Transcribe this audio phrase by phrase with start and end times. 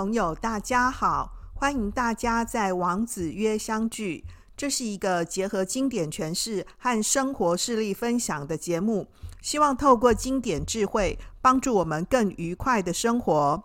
[0.00, 4.24] 朋友，大家好，欢迎大家在王子约相聚。
[4.56, 9.08] 这是一个结合经典诠释和生活事例分享的节目，
[9.42, 13.62] 希望透过经典智慧，帮助我们更愉快的生活。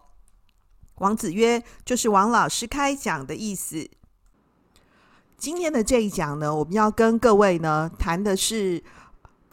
[0.95, 3.89] 王子约就是王老师开讲的意思。
[5.37, 8.83] 今天的这一讲呢，我们要跟各位呢谈的是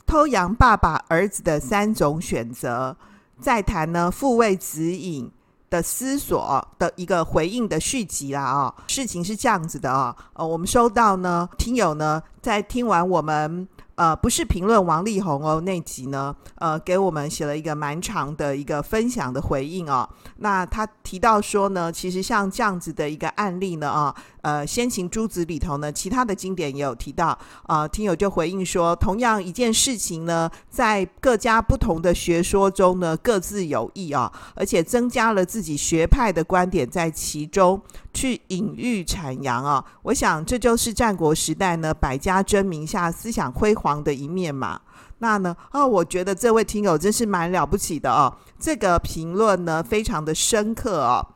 [0.05, 2.97] 偷羊爸爸儿子的三种选择，
[3.41, 5.31] 再谈呢父为子隐
[5.73, 13.67] 的思索的一个回应的续集啦啊，事情是这样子的啊，呃，我们收到呢听友呢在听完我们。
[13.95, 20.09] 呃，不是评论王力宏哦，那集呢，呃，给我们写了一个蛮长的一个分享的回应哦。
[20.39, 24.13] 那他提到说呢，其实像这样子的一个案例呢，啊，
[24.43, 27.29] 呃，先秦诸子里头呢，其他的经典也有提到
[27.65, 37.81] 啊，呃，听友就回应说，同样一件事情呢，在各家不同的学说中呢，各自有异啊，而且增加了自己学派的观点在其中。
[38.15, 44.79] 去隐喻阐扬啊，我想这就是战国时代呢百家争鸣下思想辉煌的一面嘛。
[45.21, 51.27] 那呢，哦，我觉得这位听友真是蛮了不起的哦，这个评论呢非常的深刻哦。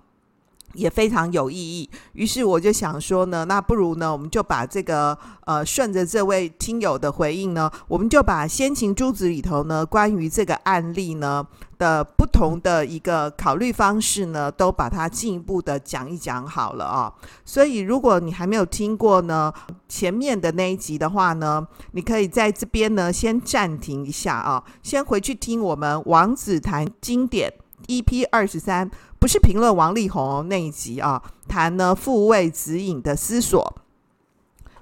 [0.76, 11.46] 也非常有意义，于是我就想说呢，那不如呢，我们就把这个呃，顺着这位听友的回应呢，我们就把先秦诸子里头呢，关于这个案例呢
[11.78, 17.12] 的不同的一个考虑方式呢，都把它进一步的讲一讲好了啊。
[17.44, 19.52] 所以，如果你还没有听过呢
[19.88, 27.52] 前面的那一集的话呢，你可以在这边呢先暂停一下啊，先回去听我们王子谈经典
[27.86, 28.90] EP 二十三。
[29.26, 33.74] 不是评论王力宏那一集啊，谈呢复位指引的思索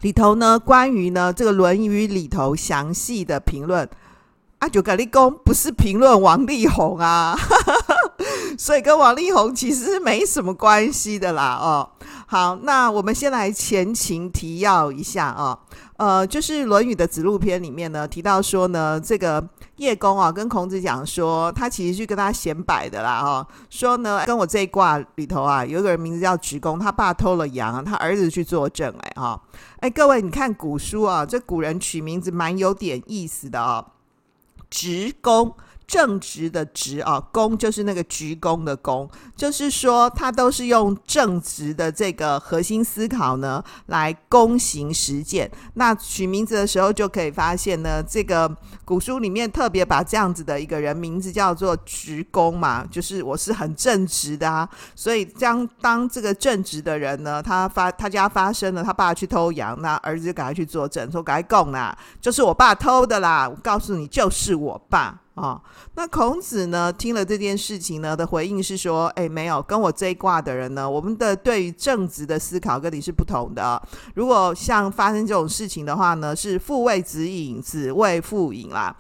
[0.03, 3.89] 里头呢，关于呢这个《论语》里头详细的评论
[4.59, 7.35] 啊，就跟你讲不是评论王力宏啊，
[8.59, 11.89] 所以跟王力宏其实是没什么关系的啦哦。
[12.27, 15.59] 好，那我们先来前情提要一下啊，
[15.97, 19.43] 呃，就是《论语》的子路篇里面呢提到说呢这个。
[19.77, 29.41] 叶公啊，跟孔子讲说，他其实去跟他显摆的啦，哈，说呢，跟我这一卦里头啊，有一个人名字叫直公，他爸偷了羊，他儿子去作证，哎，哈，
[29.81, 33.85] 哎，各位，你看古书啊，这古人取名字蛮有点意思的哦，
[34.71, 35.55] 直公。
[35.87, 45.51] 正直的直啊，公就是那个鞠躬的躬，就是说他都是用正直的这个核心思考呢来躬行实践。
[45.75, 48.51] 那取名字的时候就可以发现呢，这个
[48.85, 54.69] 古书里面特别把这样子的一个人名字叫做鞠躬嘛，就是我是很正直的啊。
[54.95, 65.21] 所以将当这个正直的人呢，他发他家发生了他爸去偷羊，那儿子就赶快去作证，说赶快供啦，就是我爸偷的啦，我告诉你，就是我爸。
[65.35, 65.63] 啊、哦，
[65.97, 73.83] 那孔子呢，听了这件事情呢的回应是说，哎，没有跟我这一卦的人呢，我们的对于正直的思考跟你是不同的。
[74.15, 78.97] 如果像发生这种事情的话呢，是父为子隐，子为父隐啦。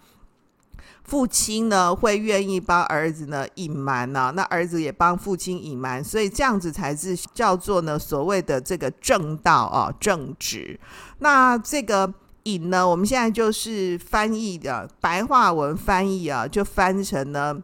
[1.05, 10.81] 父亲呢会愿意帮儿子呢隐瞒呢，那儿子也帮父亲隐瞒，所以这样子才是叫做呢所谓的这个正道啊，正直。
[11.19, 12.12] 那这个。
[12.44, 17.56] 隐呢，我们现在就是翻译的白话文翻译啊，就翻成呢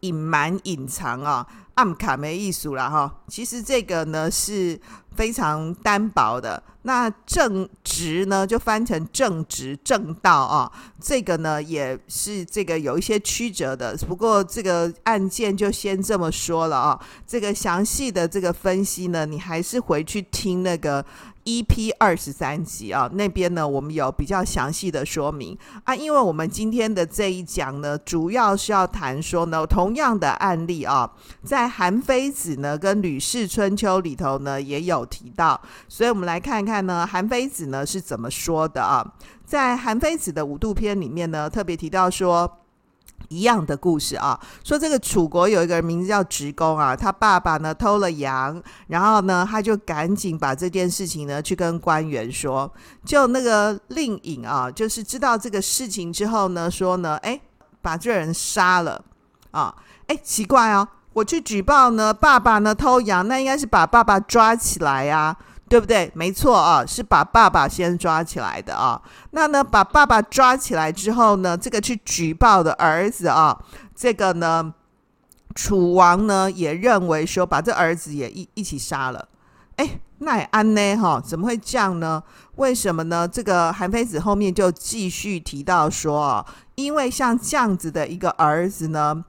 [0.00, 3.20] 隐瞒、隐藏啊，暗卡没艺术了哈。
[3.28, 4.80] 其实这个呢是
[5.14, 6.62] 非常单薄的。
[6.82, 13.94] 那正直呢，就翻成正直、正道啊，这个呢也是这个有一些曲折的。
[14.06, 16.98] 不过这个案件就先这么说了啊。
[17.26, 21.04] 这个详细的这个分析呢，你还是回去听那个。
[21.46, 31.08] EP 二十三集啊，那边呢，我们有比较详细的说明啊，因为我们今天的这一讲呢，主要是要谈说呢，同样的案例啊，
[31.44, 42.58] 在韩非子呢跟吕氏春秋里头呢也有提到，所以我们来看看呢，韩非子呢是怎么说的啊，在韩非子的五度篇里面呢，特别提到说。
[43.28, 52.72] 一样的故事啊，说这个楚国有一个人名字叫直公啊，他爸爸呢偷了羊，然后呢他就赶紧把这件事情呢去跟官员说，
[53.04, 57.40] 就那个令尹啊，就是知道这个事情之后呢，说呢，哎，
[57.80, 59.04] 把这人杀了。
[59.52, 59.74] 啊，
[60.08, 65.34] 哎，奇怪哦，我去举报呢，爸爸呢偷羊，那应该是把爸爸抓起来呀。
[65.68, 66.10] 对不对？
[66.14, 69.00] 没错啊，是把爸爸先抓起来的啊。
[69.30, 73.58] 那呢，把爸爸抓起来之后呢，这个去举报的儿子啊，
[73.94, 74.72] 这个呢，
[75.54, 79.28] 楚王呢也认为说，把这儿子也一一起杀了。
[79.76, 80.96] 哎，那也安呢？
[80.96, 82.22] 哈，怎么会这样呢？
[82.56, 83.26] 为什么呢？
[83.26, 86.46] 这个韩非子后面就继续提到说啊，
[86.76, 89.24] 因为像这样子的一个儿子呢。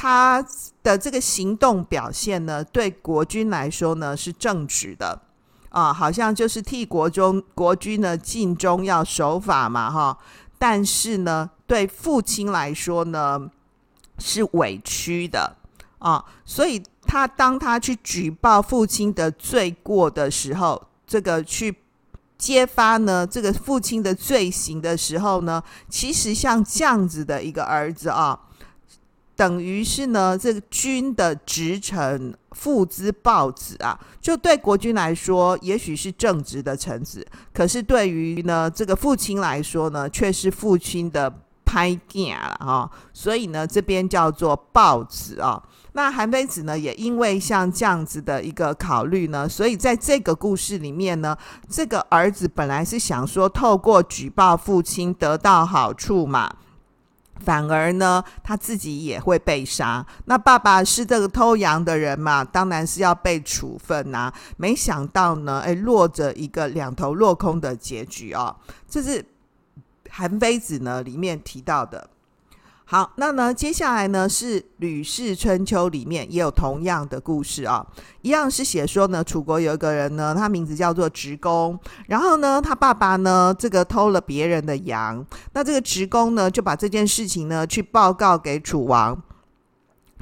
[0.00, 0.40] 他
[0.84, 5.20] 的这个行动表现呢，对国君来说呢是正直的
[5.70, 10.18] 啊，好像就是替国中国君呢尽忠要守法嘛哈。
[10.58, 13.50] 但是呢，对父亲来说呢
[14.18, 15.56] 是委屈的
[15.98, 21.76] 啊，所以他当他去举报父亲的罪过的时候，这个去
[22.36, 28.40] 揭发呢这个父亲的罪行的时候呢，其实像这样子的一个儿子啊。
[29.36, 37.24] 等于是呢，这个君的直臣，父之暴子啊，就对国君来说，也许是正直的臣子，
[37.54, 41.32] 可是对于呢这个父亲来说呢，却是父亲的
[41.64, 42.90] 拍囝了哈。
[43.12, 45.62] 所以呢，这边叫做暴子啊。
[45.92, 51.36] 那韩非子呢，也因为像这样子的一个考虑呢，所以在这个故事里面呢，
[51.68, 56.52] 这个儿子本来是想说，透过举报父亲得到好处嘛。
[57.44, 60.04] 反而呢，他自己也会被杀。
[60.26, 68.54] 那爸爸是这个偷羊的人嘛，当然是要被处分呐、没想到呢，哎，落着一个两头落空的结局哦。
[68.88, 69.24] 这是
[70.10, 72.08] 韩非子呢里面提到的。
[72.90, 77.86] 好，那呢，接下来呢是《吕氏春秋》里面也有同样的故事啊，
[78.22, 89.22] 一样是写说呢，楚国有一个人呢，他名字叫做直公，然后呢，他爸爸呢这个偷了别人的羊，那这个职工呢就把这件事情呢去报告给楚王。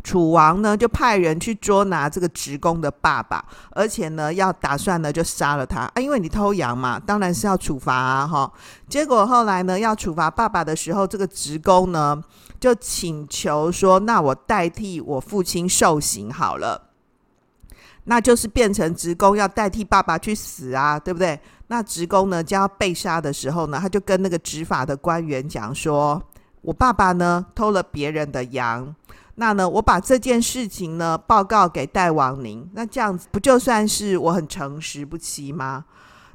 [0.03, 8.53] 楚王呢，就派人去捉拿这个职工的爸爸，而且呢，要打算呢就杀了他啊，因为你偷羊嘛，当然是要处罚啊，哈。
[8.89, 12.21] 结果后来呢，要处罚爸爸的时候，这个职工呢
[12.59, 16.91] 就请求说：“那我代替我父亲受刑好了。”
[18.09, 21.39] 那就是变成职工要代替爸爸去死啊，对不对？
[21.67, 26.23] 那职工呢将要被杀的时候呢，他就跟那个执法的官员讲说
[26.63, 28.95] ：“我爸爸呢偷了别人的羊。”
[29.39, 35.85] 那呢，我把这件事情呢报告给大王您，那这样子不就算是我很诚实不欺吗？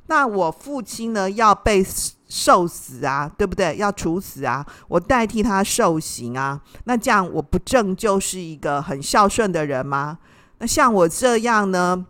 [0.07, 1.85] 那我父亲呢要被
[2.27, 3.77] 受死啊，对不对？
[3.77, 10.17] 要处死啊，我代替他受刑啊，那这样我不正就是一个很孝顺的人吗？
[10.59, 12.05] 那像我这样呢，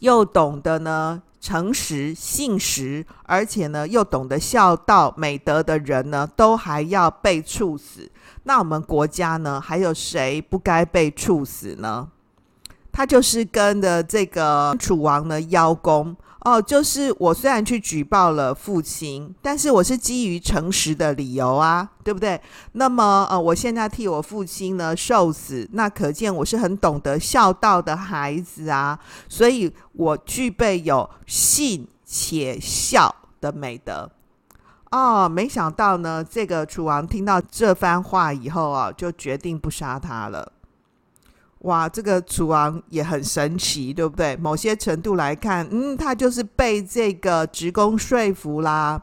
[0.00, 8.10] 又懂得呢诚实信实，而且呢又懂得孝道美德的人呢，都还要被处死。
[8.44, 12.08] 那我们国家呢，还有谁不该被处死呢？
[12.92, 16.16] 他就是跟着这个楚王呢邀功
[16.46, 22.40] 哦，就是我虽然去举报了父亲，但是我是基于诚实的理由啊，对不对？
[22.74, 28.96] 那么呃，我现在替我父亲呢受死，那可见我是很懂得孝道的孩子啊，
[29.28, 34.08] 所以我具备有信且孝的美德。
[34.92, 40.52] 哦，没想到呢，这个楚王听到这番话以后啊，就决定不杀他了。
[41.66, 44.36] 哇，这个楚王也很神奇，对不对？
[44.36, 49.02] 某些程度来看，嗯，他就是被这个职工说服啦。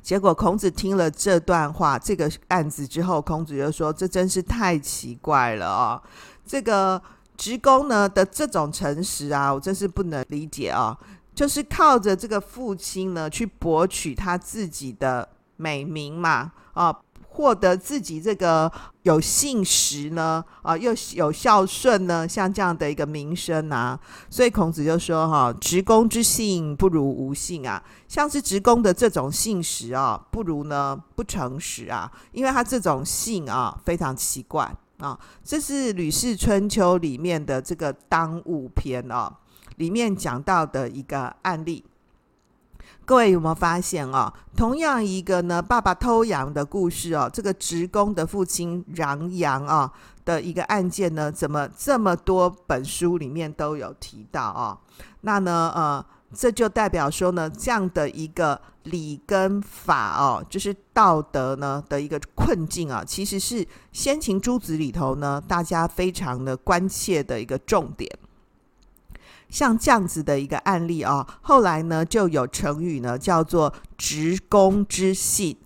[0.00, 6.02] 结果孔子听了这段话，这个案子之后，孔子就说：“这真是太奇怪了哦。
[6.46, 7.00] 这个
[7.36, 10.98] 职工呢的这种诚实啊，我真是不能理解啊。”
[11.34, 16.94] 就是靠着这个父亲呢，去博取他自己的美名嘛，啊，
[17.34, 18.70] 获得自己这个
[19.04, 23.98] 有信实呢，啊，又有孝顺呢，像这样的一个名声啊，
[24.28, 39.38] 所以孔子就说哈、啊，直公之信不如无信啊，像是直公的这种信实啊，不如呢不诚实啊，因为他这种信啊非常奇怪啊，这是《吕氏春秋》里面的这个当务篇啊。
[39.76, 41.82] 里面讲到的一个案例，
[43.04, 44.32] 各位有没有发现哦？
[44.56, 49.92] 同样一个呢，爸爸偷羊的故事哦，这个职工的父亲禳羊啊
[50.24, 54.78] 的一个案件呢，怎么这么多本书里面都有提到啊？
[55.22, 68.08] 那呢，呃，这就代表说呢，这样的一个理跟法哦，就是道德呢的一个困境啊，其实是先秦诸子里头呢，大家非常的关切的一个重点。
[69.52, 75.56] 像这样子的一个案例啊，后来呢就有成语呢，叫做“直公之信”。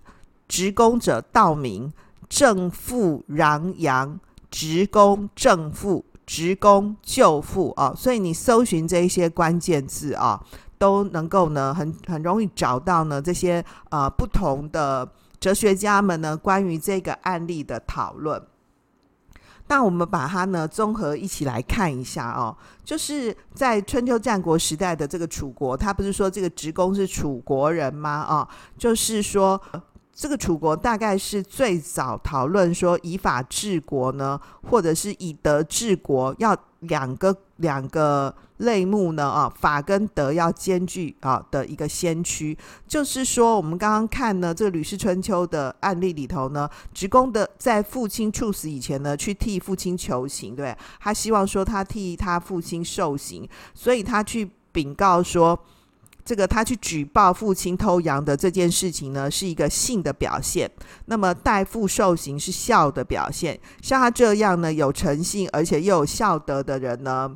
[0.47, 1.91] 直公者道名，
[2.27, 4.19] 正父攘阳，
[4.51, 7.93] 直公正父，直公救父啊。
[7.95, 10.41] 所以你搜寻这一些关键字啊，
[10.77, 18.41] 都能够呢很很容易找到呢这些呃不同的哲学家们呢关于这个案例的讨论。
[19.67, 28.09] 那我们把它呢综合一起来看一下哦，就是在春秋战国时代的这个楚国，他不是说这个职公是楚国人吗？
[28.09, 28.47] 啊、哦，
[28.77, 29.61] 就是说
[30.13, 42.57] 这个楚国大概是最早讨论说以法治国呢，或者是以德治国，要两个两个类目呢啊，法跟德要兼具啊的一个先驱。
[42.87, 55.59] 就是说，我们刚刚看呢，这个《吕氏春秋》的案例里头呢，职工的在父亲处死以前呢，去替父亲求情，对，他希望说他替他父亲受刑，所以他去禀告说。
[56.25, 60.69] 这个他去举报父亲偷羊的这件事情呢，是一个信的表现。
[61.05, 63.57] 那么代父受刑是孝的表现。
[63.81, 67.33] 像他这样呢，有诚信而且又有孝德的人呢，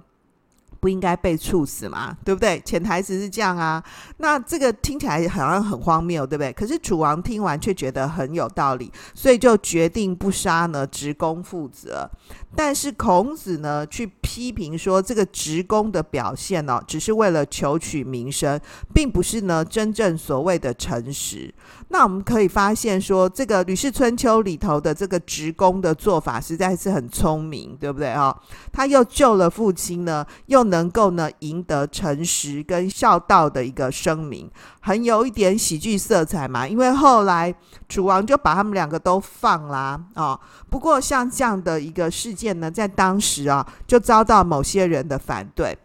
[0.81, 2.17] 不应该被处死嘛？
[2.25, 2.59] 对不对？
[2.65, 3.81] 潜台词是这样啊。
[4.17, 6.51] 那这个听起来好像很荒谬，对不对？
[6.51, 12.09] 可是楚王听完却觉得很有道理，所以就决定不杀呢职工父子。
[12.55, 18.59] 但是孔子呢，去批评说，这个职工的表现呢、哦，只是为了求取名声，
[18.93, 21.53] 并不是呢真正所谓的诚实。
[21.91, 28.37] 那我们可以发现说，这个《吕氏春秋》里头的这个职工的做法，实在是很聪明，对不对啊、哦？
[28.71, 36.65] 他又救了父亲呢，又能够呢赢得诚实跟孝道的一个声名，很有一点喜剧色彩嘛。
[36.65, 37.53] 因为后来
[37.89, 40.39] 楚王就把他们两个都放啦啊、哦。
[40.69, 42.51] 不过像这样的一个事件。
[42.61, 45.75] 呢，在当时啊，就遭到某些人的反对。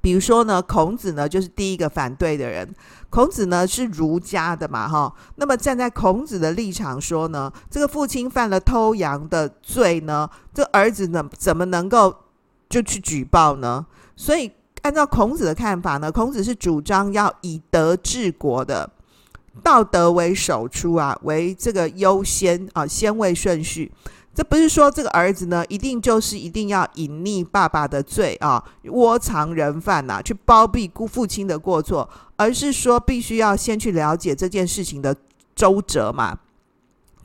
[0.00, 2.68] 比如说呢，孔子呢，就是第一个反对的人。
[3.10, 5.12] 孔子呢是儒家的嘛，哈。
[5.36, 12.14] 那么站在孔子的立场说呢，这个父亲犯了偷羊的罪呢，这儿子呢怎么能够
[12.68, 13.84] 就去举报呢？
[14.16, 14.50] 所以
[14.82, 18.88] 按照孔子的看法呢，孔子是主张要以德治国的，
[19.62, 23.90] 道德为首出啊，为这个优先啊，先位顺序。
[24.40, 35.14] 这不是说这个儿子呢，一定就是一定要隐匿爸爸的罪啊，窝藏人犯呐、去包庇姑父亲的过错，而是说必须要先去了解这件事情的
[35.54, 36.38] 周折嘛。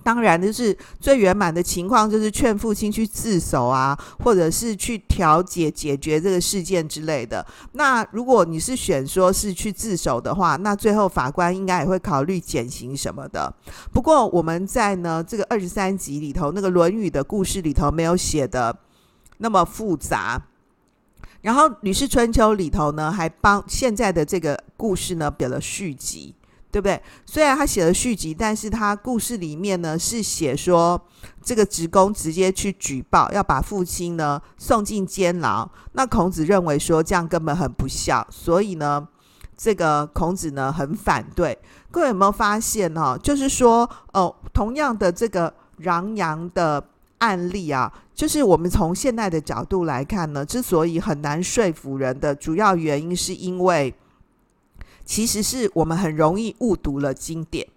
[0.06, 7.44] 当然，就是最圆满的情况，就是劝父亲去自首啊，或者是去调解解决这个事件之类的。
[7.72, 13.52] 那如果你是选说是去自首的话，那最后法官应该也会考虑减刑什么的。
[13.92, 18.78] 不过我们在呢这个二十三集里头，那个《论语》的故事里头没有写的
[19.40, 20.40] 那么复杂。
[21.42, 26.36] 然后《吕氏春秋》里头呢，还帮现在的这个故事呢写了续集。
[26.76, 27.02] 对不对？
[27.26, 31.02] 虽然他写了续集，但是他故事里面呢是写说，
[31.42, 35.66] 这个职工直接去举报，要把父亲呢送进监牢。
[35.94, 39.08] 那孔子认为说这样根本很不孝，所以呢，
[39.56, 41.58] 这个孔子呢很反对。
[41.90, 46.84] 各位有没有发现哈、就是说哦，同样的这个穰阳的
[47.20, 53.96] 案例啊，就是我们从现代的角度来看呢，之所以很难说服人的主要原因，是因为。
[55.06, 57.68] 其实是我们很容易误读了经典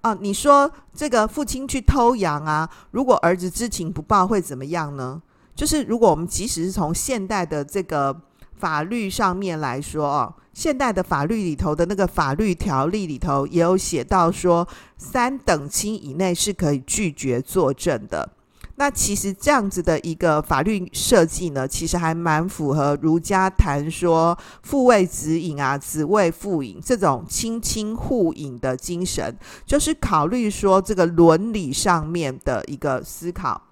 [0.00, 0.12] 啊！
[0.20, 5.22] 你说这个父亲去偷羊啊，如果儿子知情不报会怎么样呢？
[5.54, 8.20] 就是如果我们即使是从现代的这个
[8.58, 14.66] 法律上面来说啊，现代的法律里头的那个法律条例里头也有写到说，
[14.98, 18.30] 三等亲以内是可以拒绝作证的。
[18.76, 33.62] 那其实这样子的一个法律设计呢，其实还蛮符合儒家谈说父为子隐啊，子为父隐这种亲亲互隐的精神，就是考虑说这个伦理上面的一个思考。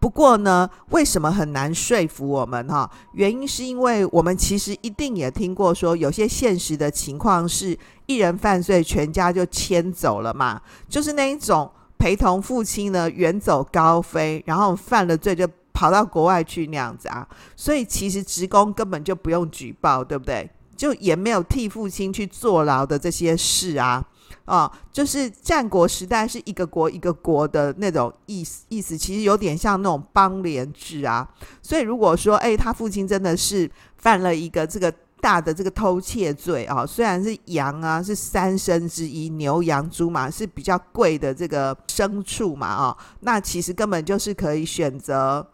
[0.00, 2.90] 不过呢，为什么很难说服我们哈？
[3.12, 11.70] 原因是因为我们其实一定也听过说，有些现实的情况是一人犯罪，全家就迁走了嘛，就是那一种。
[11.98, 20.48] 陪同父亲呢远走高飞，然后犯了罪就跑到国外去那样子啊，所以其实职工根本就不用举报，对不对？
[20.76, 24.04] 就也没有替父亲去坐牢的这些事啊，
[24.44, 31.26] 啊，就是战国时代是一个国一个国的那种意思，意思其实有点像那种邦联制啊。
[31.62, 34.92] 所以如果说，哎，他父亲真的是犯了一个这个。
[35.20, 45.44] 大的这个偷窃罪啊，虽然是羊啊，是三牲之一，牛羊猪马是比较贵的这个牲畜嘛啊，那其实根本就是可以选择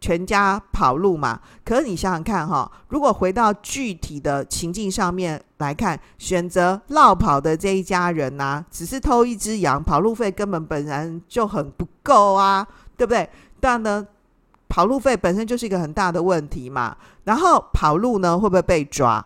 [0.00, 1.40] 全家跑路嘛。
[1.64, 13.28] 可是你想想看哈，如果回到具体的情境上面来看，选择落跑的这一家人呐、只是偷一只羊，跑路费根本本来就很不够啊，对不对？
[13.60, 14.06] 但呢。
[14.72, 19.22] 跑路费本身就是一个很大的问题嘛，然后跑路呢会不会被抓？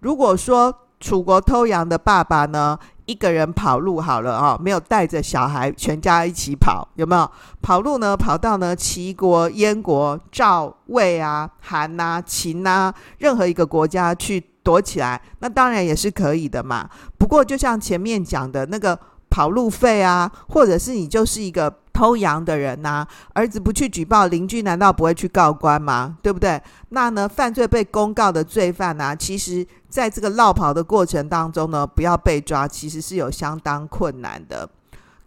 [0.00, 7.30] 如果说楚国偷羊的爸爸呢一个人跑路好了啊、哦，没有带着小孩全家一起跑，有没有？
[7.62, 16.86] 跑路呢跑到呢齐国、燕国、赵、魏啊、韩啊、秦啊任何一个国家去躲起来，那当然也是可以的嘛。
[17.16, 18.98] 不过就像前面讲的那个。
[19.32, 26.16] 跑路费啊，或者是你就是一个偷羊的人呐、儿子不去举报，邻居难道不会去告官吗？
[26.22, 26.60] 对不对？
[26.88, 34.68] 那呢，犯罪被公告的罪犯呢、其实在这个落跑的过程当中呢，不要被抓，其实是有相当困难的。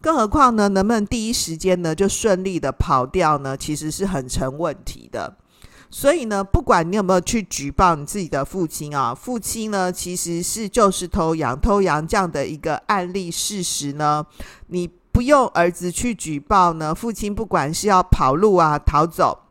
[0.00, 3.56] 更何况呢，能不能第一时间呢就顺利的跑掉呢？
[3.56, 5.36] 其实是很成问题的。
[5.88, 14.24] 所以呢，不管你有没有去举报你自己的父亲啊，父亲呢其实是就是偷羊，偷羊这样的一个案例事实呢，
[14.66, 19.44] 你不用儿子去举报呢，父亲不管是要跑路啊、逃走，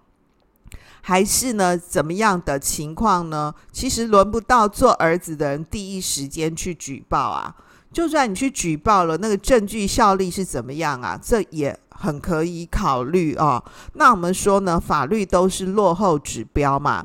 [1.01, 7.55] 还是呢怎么样的情况呢，其实轮不到做儿子的人第一时间去举报啊。
[7.91, 11.19] 就算你去举报了，那个证据效力是怎么样啊？
[11.19, 13.63] 这也很可以考虑哦。
[13.93, 17.03] 那我们说呢，法律都是落后指标嘛。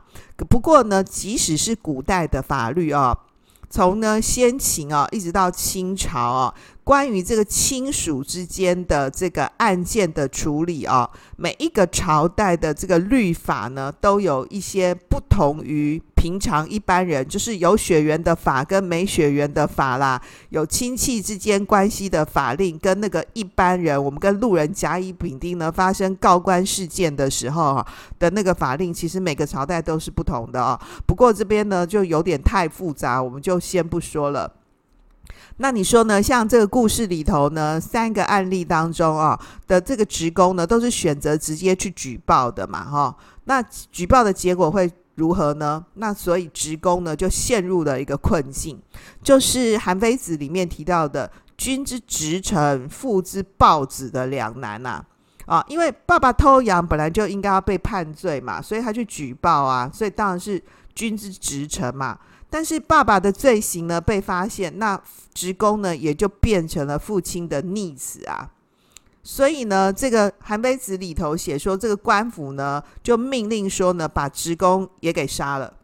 [0.51, 3.19] 不过呢，即使是古代的法律啊、哦，
[3.71, 6.55] 从呢先秦啊、哦，一直到清朝啊、哦。
[6.91, 27.87] 关于这个亲属之间的这个案件的处理啊，每一个朝代的这个律法呢，都有一些不同于平常一般人，就是有血缘的法跟没血缘的法啦，有亲戚之间关系的法令跟那个一般人，我们跟路人甲乙丙丁呢发生告官事件的时候
[28.19, 30.77] 的那个法令，其实每个朝代都是不同的啊。
[31.07, 34.55] 不过这边呢就有点太复杂，我们就先不说了。
[35.63, 36.23] 那你说呢？
[36.23, 43.15] 像这个故事里头呢，三个案例当中啊的这个职工呢，都是选择直接去举报的嘛，哈。
[43.45, 43.63] 那
[43.93, 45.85] 举报的结果会如何呢？
[45.95, 48.81] 那所以职工呢就陷入了一个困境，
[49.23, 55.05] 就是《韩非子》里面提到的“君之直臣，父之暴子”的两难呐。
[55.45, 60.63] 啊，因为爸爸偷羊本来就应该要被判罪嘛，所以他去举报啊，所以当然是
[60.95, 62.19] 君之直臣嘛。
[62.51, 65.01] 但是爸爸的罪行呢被发现，那
[65.33, 68.51] 职工呢也就变成了父亲的逆子啊。
[69.23, 75.75] 所以呢，这个《韩非子》里头写说，这个官府呢就命令说呢，把职工也给杀了。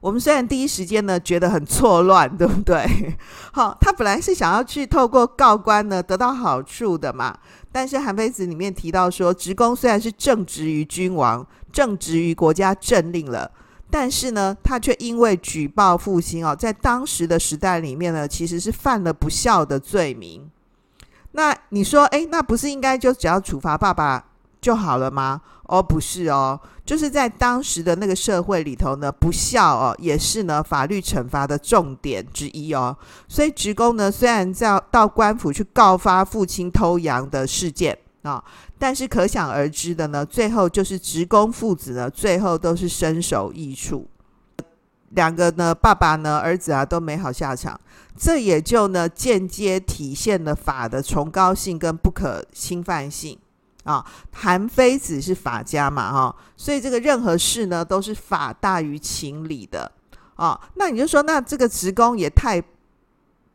[0.00, 3.14] 我们虽然第一时间呢觉得很错乱，对不对？
[3.52, 7.36] 好，他本来是想要去透过告官呢得到好处的嘛。
[7.70, 13.50] 但是《韩非子》里面提到说，职工虽然是正直于君王，正直于国家政令了。
[13.92, 20.50] 但是呢，他却因为举报父亲哦，在当时的时代里面呢，其实是犯了不孝的罪名。
[21.32, 24.24] 那你说，诶，那不是应该就只要处罚爸爸
[24.62, 25.42] 就好了吗？
[25.64, 32.96] 哦，不是哦，就是在当时的那个社会里头呢，不孝哦，也是呢法律惩罚的重点之一哦。
[33.28, 37.98] 所以职工呢，虽然在到官府去告发父亲偷羊的事件。
[38.22, 38.44] 啊、
[38.78, 44.08] 但是可想而知的呢，最后就是职工父子呢，最后都是身首异处，
[45.10, 47.80] 两个呢，爸爸呢，儿子啊，都没好下场。
[48.16, 53.36] 这也就呢，间接体现了法的崇高性跟不可侵犯性
[53.82, 54.06] 啊。
[54.30, 59.90] 韩非子是法家嘛，哈、所以这个任何事呢，都是法大于情理的
[60.36, 60.60] 啊。
[60.74, 62.62] 那你就说，那这个职工也太……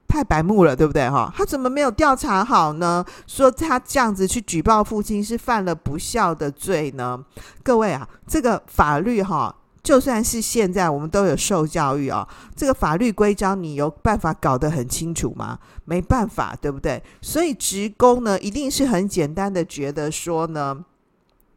[0.07, 1.31] 太白目了，对不对哈？
[1.35, 3.03] 他怎么没有调查好呢？
[3.27, 7.19] 说他这样子去举报父亲是犯了不孝的罪呢？
[7.61, 15.59] 各位啊，这个法律哈，就算是现在我们都有受教育啊，这个法律规章你有办法搞得很清楚吗？
[15.83, 17.03] 没办法，对不对？
[17.21, 20.77] 所以职工呢，一定是很简单的觉得说呢，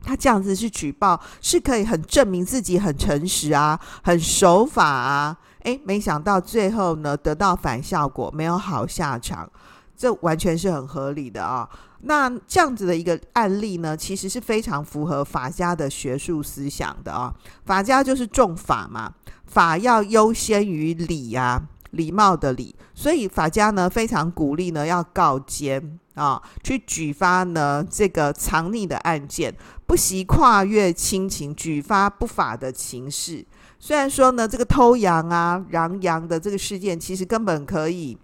[0.03, 5.37] 他这样子去举报是可以很证明自己很诚实啊，很守法啊。
[5.63, 9.51] 诶，没想到最后呢，得到反效果，没有好下场，
[9.97, 11.69] 这完全是很合理的啊。
[12.03, 17.35] 那这样子的一个案例呢，其实是非常符合法家的学术思想的啊。
[17.67, 19.13] 法家就是重法嘛，
[19.45, 22.75] 法要优先于礼啊，礼貌的礼。
[22.95, 29.55] 所以法家呢，非常鼓励呢，要告奸啊，去举发呢这个藏匿的案件，
[29.87, 33.45] 不惜跨越亲情，举发不法的情事。
[33.83, 38.17] 虽然说呢，这个偷羊啊、瓤羊的这个事件，其实根本可以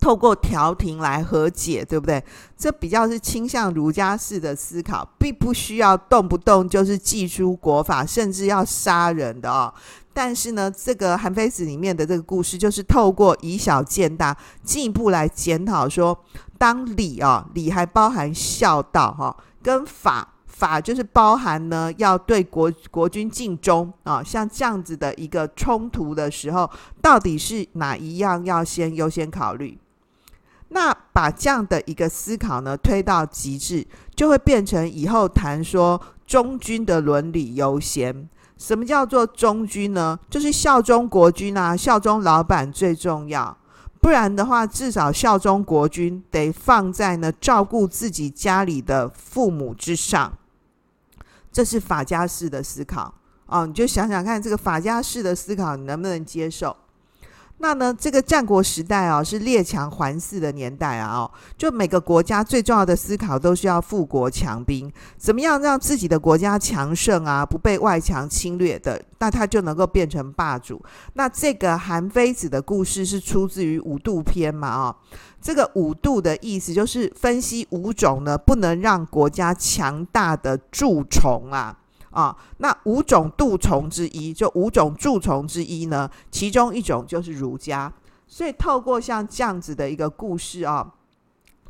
[0.00, 2.24] 透过调停来和解，对不对？
[2.56, 9.72] 这比较是倾向儒家式的思考，并不需要动不动就是祭出国法，甚至要杀人的哦。
[10.14, 16.18] 但是呢，这个《韩非子》里面的这个故事，就是透过以小见大，进一步来检讨说，
[16.56, 20.30] 当礼啊，礼还包含孝道哈，跟法。
[20.52, 29.78] 法就是包含呢，要对国国君尽忠啊，像这样子的一个冲突的时候，到底是哪一样要先优先考虑？
[30.68, 38.28] 那把这样的一个思考呢推到极致，就会变成以后谈说忠君的伦理优先。
[38.56, 40.18] 什么叫做忠君呢？
[40.30, 43.56] 就是效忠国君啊，效忠老板最重要。
[44.00, 50.32] 不然的话，至少效忠国君得放在呢照顾自己家里的父母之上。
[51.52, 53.12] 这是法家式的思考
[53.46, 56.74] 哦，你就想想看，这个法家式的思考你能不能接受？
[57.58, 70.82] 那呢，这个战国时代啊，是列强环伺的年代啊，哦，就每个国家最重要的思考都是要富国强兵，怎么样让自己的国家强盛啊，不被外强侵略的，那他就能够变成霸主。
[71.12, 74.96] 那这个韩非子的故事是出自于《五度篇》嘛，哦，
[75.42, 81.76] 这个五度的意思就是分析五种呢，不能让国家强大的蛀虫啊。
[82.12, 87.90] 啊，那五种蛀虫之一，就五种蛀虫之一呢，其中一种就是儒家。
[88.26, 90.92] 所以透过像这样子的一个故事啊，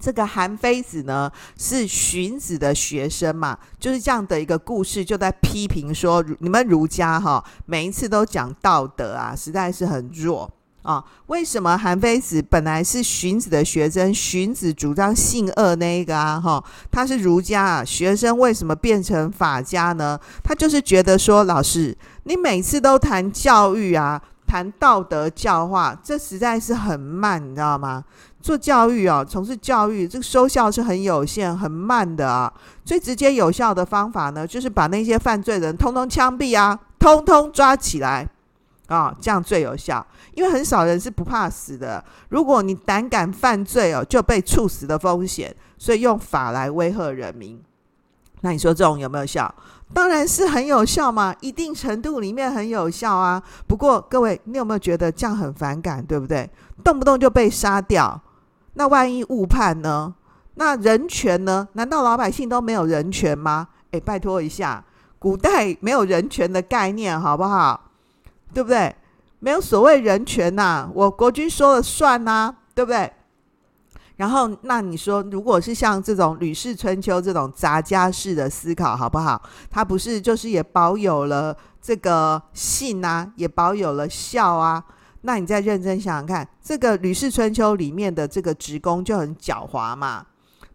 [0.00, 10.50] 这个韩非子呢是荀子的学生嘛，就是这样的一个故事，就在批评说你们儒家哈，每一次都讲道德啊，实在是很弱。
[10.83, 14.12] 啊，为什么韩非子本来是荀子的学生？
[14.12, 20.18] 荀子主张性恶那一个啊，哈，他是儒家啊，学生为什么变成法家呢？
[20.42, 28.03] 他就是觉得说，老师，你每次都谈教育啊，谈道德教化，这实在是很慢，你知道吗？
[28.40, 32.53] 做教育啊，从事教育，这个收效是很有限、很慢的啊。
[32.85, 38.29] 最直接有效的方法呢，就是把那些犯罪人通通枪毙啊，通通抓起来。
[38.92, 42.05] 啊、这样最有效，因为很少人是不怕死的。
[42.28, 47.61] 如果你胆敢犯罪哦，就被处死的风险，所以用法来威吓人民。
[48.42, 49.55] 那你说这种有没有效？
[49.94, 53.42] 当然是很有效嘛，一定程度里面很有效啊。
[53.66, 56.50] 不过各位，你有没有觉得这样很反感，对不对？
[56.83, 58.20] 动不动就被杀掉，
[58.74, 60.14] 那万一误判呢？
[60.55, 61.68] 那人权呢？
[61.74, 63.68] 难道老百姓都没有人权吗？
[63.92, 64.85] 诶，拜托一下，
[65.18, 67.91] 古代没有人权的概念，好不好？
[68.52, 68.94] 对不对？
[69.38, 73.12] 没有所谓人权呐、我国君说了算呐、对不对？
[74.16, 79.42] 然后，那你说，如果是像这种《吕氏春秋》这种杂家式的思考，好不好？
[79.68, 84.84] 他不是就是也保有了这个信啊，也保有了孝啊？
[85.22, 90.26] 那你再认真想想看，这个《吕氏春秋》里面的这个职工就很狡猾嘛。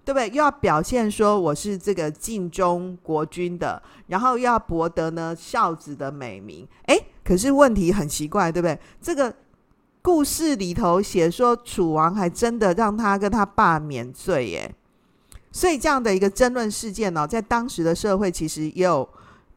[0.08, 0.30] 对不对？
[0.30, 6.65] 又要表现说我是这个尽忠国君的，然后又要博得呢孝子的美名。
[6.86, 8.80] 诶，可是问题很奇怪，对不对？
[9.02, 9.36] 这个
[10.02, 14.74] 故事里头写说楚王还真的让他跟他爸免罪耶。
[15.52, 19.10] 所以这样的一个争论事件呢、在当时的社会其实也有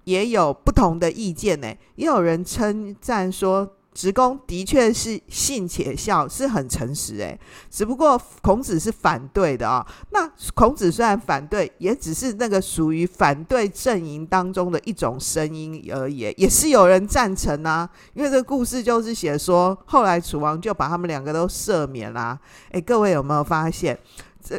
[0.02, 1.72] 也有不同的意见呢。
[1.94, 3.76] 也有人称赞说。
[4.00, 7.38] 职工的确是信且孝，是很诚实诶。
[7.68, 17.86] 只不过孔子是反对的啊、那孔子虽然反对，也只是那个属于反对阵营当中的一种声音而已，也是有人赞成啊。
[18.14, 22.38] 因为这个故事就是写说，后来楚王就把他们两个都赦免啦。
[22.70, 23.98] 诶，各位有没有发现，
[24.42, 24.58] 这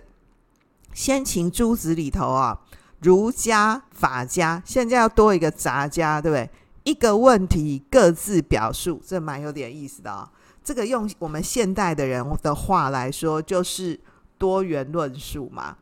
[0.94, 2.60] 先秦诸子里头啊，
[3.00, 6.48] 儒家、法家，现在要多一个杂家，对不对？
[6.84, 10.32] 一个问题各自表述，这蛮有点意思的啊、
[10.64, 14.00] 这个用我们现代的人的话来说，就是
[14.38, 15.78] 多元论述嘛。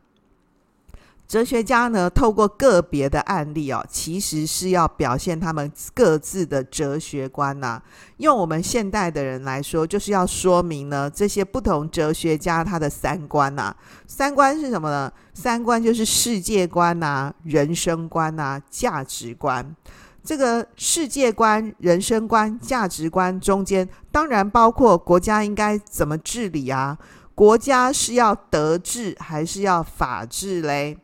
[1.25, 7.79] 哲学家呢，透过个别的案例哦，其实是要表现他们各自的哲学观呐、
[8.17, 13.75] 用我们现代的人来说，就是要说明呢，这些不同哲学家他的三观呐、
[14.07, 15.13] 三观是什么呢？
[15.35, 19.75] 三观就是世界观呐、人生观呐、价值观。
[20.29, 26.95] 这个世界观、人生观、价值观中间，当然包括国家应该怎么治理啊？
[27.33, 30.95] 国家是要德治还是要法治嘞？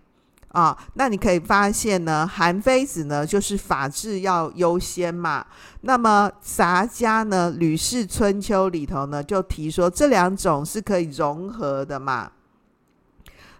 [0.49, 5.43] 啊，那你可以发现呢，韩非子呢就是法治要优先嘛。
[5.81, 12.31] 那么杂家呢，《吕氏春秋》里头呢就提说，这两种是可以融合的嘛。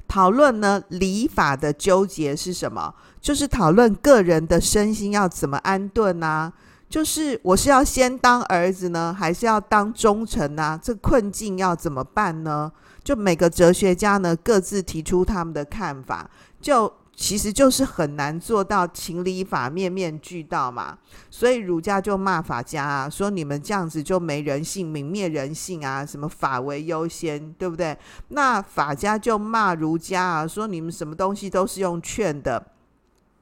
[0.07, 2.93] 讨论呢，礼法的纠结是什么？
[3.19, 6.53] 就是讨论个人的身心要怎么安顿啊？
[6.89, 10.79] 就是我是要先当儿子呢，还是要当忠臣啊？
[10.81, 12.71] 这困境要怎么办呢？
[13.03, 16.29] 就每个哲学家呢，各自提出他们的看法，
[16.61, 16.91] 就。
[17.15, 20.97] 其实就是很难做到情理法面面俱到嘛，
[21.31, 27.97] 所以儒家就骂法家啊，说你们这样子就没人性，泯灭人性啊，什么法为优先，对不对？
[28.27, 32.74] 那法家就骂儒家啊，说你们什么东西都是用劝的。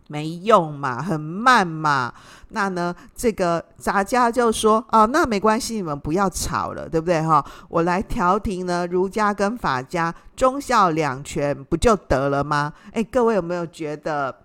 [0.07, 2.13] 没用嘛，很慢嘛。
[2.49, 7.21] 那呢，这个杂家就说：“哦，那没关系，你们不要吵了，对不对？
[7.21, 12.71] 哈，我来调停呢，儒家跟法家忠孝两全，不就得了吗？
[12.91, 14.35] 哎，各位有没有觉得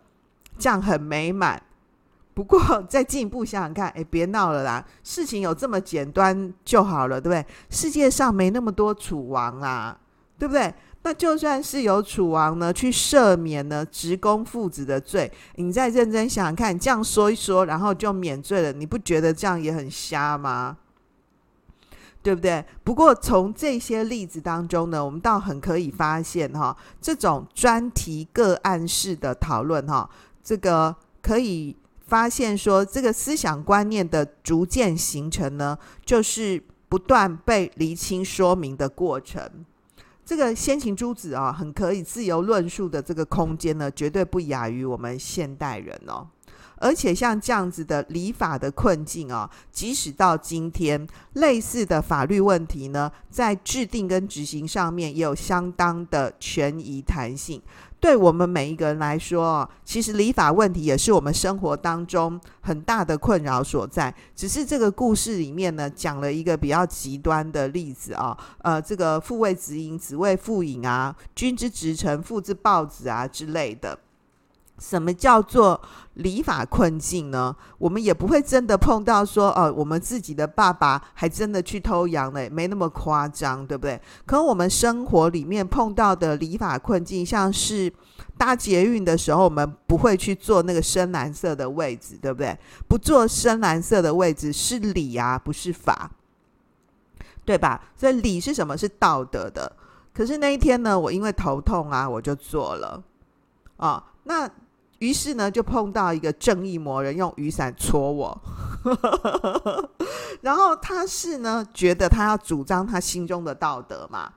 [0.59, 1.61] 这样很美满？
[2.33, 7.45] 不过再进一步想想看，哎，别闹了啦，事情有这么简单就好了，对不对？
[7.69, 9.99] 世界上没那么多楚王啦，
[10.39, 10.73] 对不对？
[11.09, 20.77] 那就算是有楚王呢，去赦免呢执公父子的罪，你再认真想想看，这样说一说，然后就免罪了，你不觉得这样也很瞎吗？
[22.23, 22.63] 对不对？
[22.85, 30.11] 不过从这些例子当中呢，我们倒很可以发现哈，这种专题个案式的讨论哈，
[30.45, 31.75] 这个可以
[32.07, 39.65] 发现说，这个思想观念的逐渐形成呢，就是不断被厘清说明的过程。
[40.29, 46.27] 这个先秦诸子啊，很可以自由论述的这个空间呢，绝对不亚于我们现代人哦。
[46.77, 57.63] 而且像这样子的礼法的困境啊，即使到今天，类似的法律问题呢，在制定跟执行上面也有相当的权宜弹性。
[58.01, 64.15] 对我们每一个人来说，其实礼法问题也是我们生活当中很大的困扰所在。
[64.37, 73.99] 只是这个故事里面呢，讲了一个比较极端的例子啊，呃，这个父为子隐，子为父隐啊，君之直臣，父之暴子啊之类的。
[74.79, 75.81] 什么叫做
[76.15, 77.55] 礼法困境呢？
[77.79, 84.01] 我们也不会真的碰到说，哦，我们自己的爸爸还真的去偷羊嘞，没那么夸张，对不对？
[84.25, 87.93] 可我们生活里面碰到的礼法困境，像是
[88.37, 92.57] 搭捷运的时候，我们不会去坐那个深蓝色的位置，对不对？
[92.89, 96.11] 不坐深蓝色的位置是礼啊，不是法，
[97.45, 97.81] 对吧？
[97.97, 98.77] 所以礼是什么？
[98.77, 99.71] 是道德的。
[100.15, 103.03] 可是那一天呢，我因为头痛啊，我就坐了
[103.77, 104.49] 啊，那。
[104.99, 108.41] 于是呢，就碰到一个正义魔人用雨伞戳我，
[110.43, 114.33] 然后他是呢觉得他要主张他心中的道德嘛，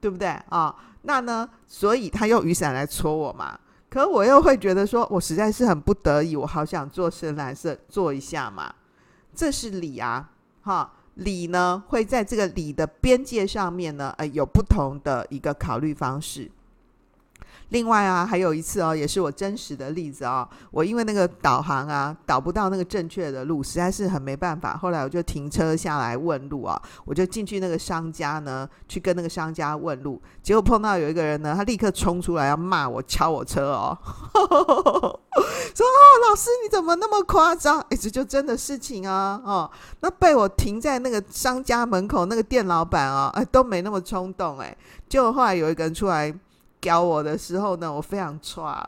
[0.00, 0.74] 对不对啊？
[1.02, 3.58] 那呢，所以他用雨伞来戳我嘛。
[3.90, 8.72] 可我又会觉得说，我实在是很不得已，我好想做深蓝色做一下嘛。
[9.34, 10.30] 这是礼啊，
[10.62, 16.50] 哈，哦，礼呢会在这个礼的边界上面呢，呃，有不同的一个考虑方式。
[17.72, 20.46] 另外啊，还有一次哦，也是我真实的例子哦。
[20.70, 24.76] 我因为那个导航啊，导不到那个正确的路，实在是很没办法。
[24.76, 30.20] 后来我就停车下来问路啊，我就进去那个商家呢，去跟那个商家问路。
[30.42, 33.98] 结果碰到有一个人呢，他立刻冲出来要骂我，敲我车哦，
[35.74, 37.80] 说哦，老师你怎么那么夸张？
[37.88, 44.76] 哎，这就真的事情啊，哦，那被我停在那个商家门口，那个店老板啊，哎，都没那么冲动哎。
[45.08, 46.34] 结果后来有一个人出来。
[46.82, 48.86] 教我的时候呢，我非常差，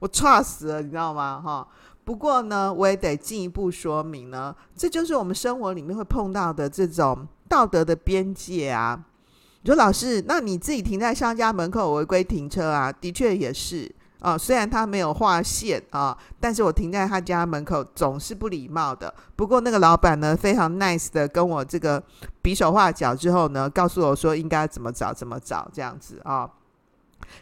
[0.00, 1.40] 我差死了，你知道吗？
[1.42, 1.66] 哈，
[2.04, 9.00] 不过呢，我也得进一步说明呢，这就是我们生活里面会碰到的这种道德的边界啊。
[9.62, 12.92] 你说老师，那你自己停在商家门口违规停车啊？
[12.92, 19.12] 的确也是啊，虽然他没有划线啊，但是我停在他家门口总是不礼貌的。
[19.34, 22.02] 不过那个老板呢，非常 nice 的跟我这个
[22.42, 26.48] 比手画脚之后呢，告诉我说应该怎么找怎么找这样子啊。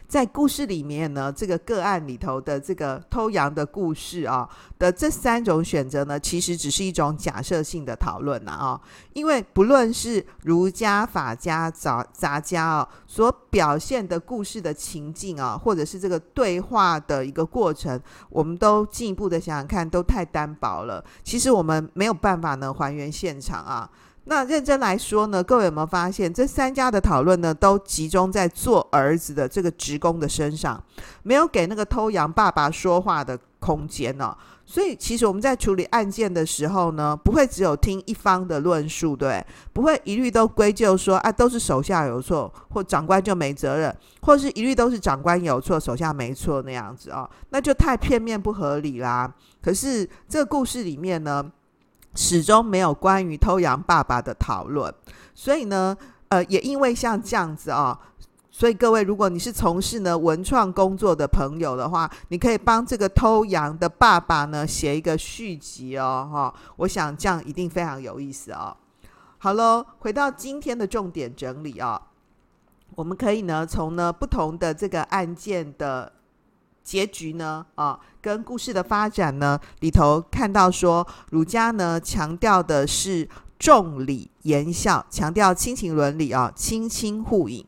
[0.07, 4.47] 在故事里面呢，这个个案里头的这个偷羊的故事啊
[4.79, 8.81] 的这三种选择呢，其实只是一种假设性的讨论呐啊，
[9.13, 21.03] 因为不论是儒家、法家、杂杂家啊所表现的故事的情境啊，或者是这个对话的一个过程，我们都进一步的想想看，都太单薄了。
[21.23, 23.89] 其实我们没有办法呢还原现场啊。
[24.25, 30.83] 那认真来说呢，各位有没有发现，这三家的讨论呢，都集中在做儿子的这个职工的身上，
[31.23, 34.35] 没有给那个偷羊爸爸说话的空间呢、
[34.65, 49.31] 所以，其实我们在处理案件的时候呢，不会只有听一方的论述，对，不会一律都归咎说啊，都是手下有错，或长官就没责任，或是一律都是长官有错，手下没错那样子、哦，那就太片面不合理啦。
[49.61, 51.43] 可是这个故事里面呢，
[52.15, 54.91] 始终没有关于偷羊爸爸的讨论，
[55.33, 55.95] 所以呢，
[56.29, 57.99] 呃，也因为像这样子啊，
[58.49, 68.75] 所以各位，如果你是从事呢文创工作的朋友的话，你可以帮这个偷羊的爸爸呢写一个续集哦，哈，我想这样一定非常有意思哦。
[69.37, 72.01] 好喽，回到今天的重点整理啊，
[72.95, 76.13] 我们可以呢从呢不同的这个案件的。
[76.85, 77.65] 结局呢？
[77.73, 87.65] 啊，跟故事的发展呢里头看到说，儒家呢强调的是重礼严孝，强调亲情伦理啊，亲亲互隐。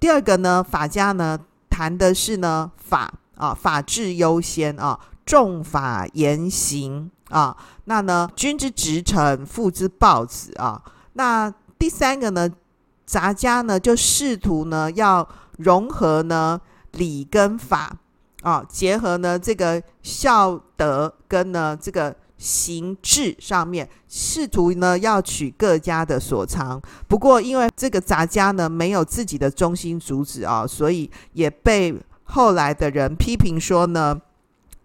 [0.00, 7.54] 第二个呢，法家呢谈的是呢法啊，法治优先啊，重法严刑啊。
[7.84, 10.82] 那呢，君之直臣，父之暴子啊。
[11.12, 12.48] 那第三个呢，
[13.04, 16.58] 杂家呢就试图呢要融合呢
[16.92, 17.98] 礼跟法。
[18.42, 26.80] 啊，结合呢这个孝德跟呢这个行制上面，试图呢要取各家的所长。
[27.06, 34.20] 不过因为这个杂家呢没有自己的中心主旨啊，所以也被后来的人批评说呢。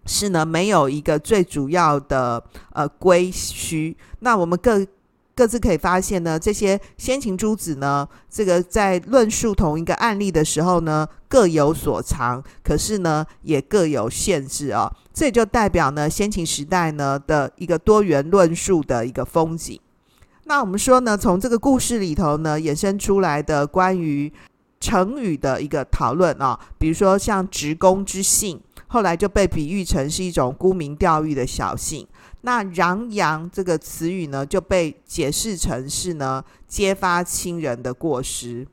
[0.06, 3.96] 是呢，没有一个最主要的呃归虚。
[4.18, 4.86] 那我们各
[5.36, 14.86] 各自可以发现呢，这些先秦诸子呢，这个在论述同一个案例的时候呢，各有所长，可是呢，也各有限制啊、哦。
[15.12, 19.80] 这也就代表呢，先秦时代呢的一个多元论述的一个风景。
[20.44, 24.32] 那我们说呢，从这个故事里头呢，衍生出来的关于
[24.78, 28.60] 成语的一个讨论啊、比如说像职工之信。
[28.86, 32.06] 后来就被比喻成是一种沽名钓誉的小信。
[32.46, 38.66] 那攘阳这个词语呢，就被解释成是呢揭发亲人的过失。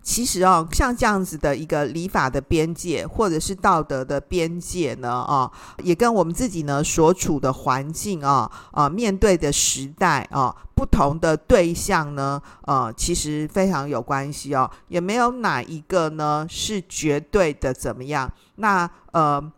[0.00, 5.50] 其实哦，像这样子的一个礼法的边界，或者是道德的边界呢，啊，
[5.82, 14.70] 也跟我们自己呢所处的环境啊，啊，面对的时代啊，不同的对象呢，呃，其实非常有关系哦。
[14.86, 18.32] 也没有哪一个呢是绝对的怎么样。
[18.54, 19.52] 那呃。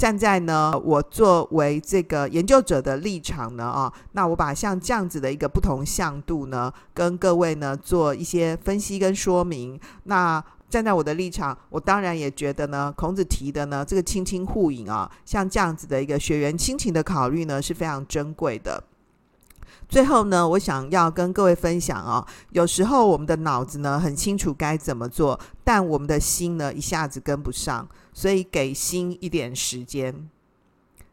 [0.00, 9.78] 站在呢，我作为这个研究者的立场呢，啊，那我把像这样子的一个不同向度呢，跟各位呢做一些分析跟说明。
[10.04, 18.82] 那站在我的立场，我当然也觉得呢，孔子提的呢这个亲亲互饮啊，像这样子的一个血缘亲情的考虑呢，是非常珍贵的。
[19.86, 27.86] 最后呢，我想要跟各位分享啊，有时候我们的脑子呢很清楚该怎么做，但我们的心呢一下子跟不上，
[28.20, 30.28] 所以给心一点时间，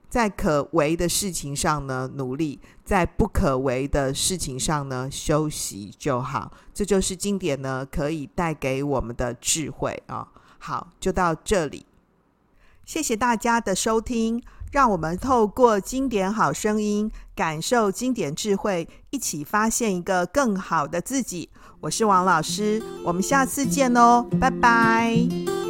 [0.10, 6.52] 在可为的事情上呢努力，在不可为的事情上呢休息就好。
[6.74, 10.28] 这就是经典呢可以带给我们的智慧啊。
[10.60, 11.86] 好，就到这里，
[12.84, 14.43] 谢谢大家的收听。
[14.74, 21.48] 让我们透过经典好声音，感受经典智慧，一起发现一个更好的自己。
[21.80, 25.66] 我是王老师，我们下次见哦，拜拜。